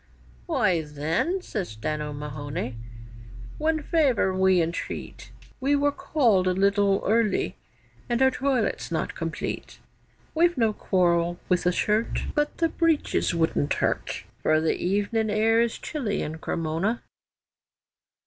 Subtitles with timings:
[0.47, 2.75] 'Why, then,' says Dan O'Mahony,
[3.59, 7.55] 'one favour we entreat, We were called a little early,
[8.09, 9.77] and our toilet's not complete.
[10.33, 15.61] We've no quarrel with the shirt, But the breeches wouldn't hurt, For the evening air
[15.61, 17.03] is chilly in Cremona.